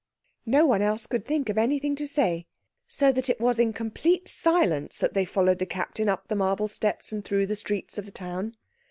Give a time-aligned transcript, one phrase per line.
[0.47, 2.47] No one else could think of anything to say,
[2.87, 6.67] so that it was in complete silence that they followed the Captain up the marble
[6.67, 8.57] steps and through the streets of the town.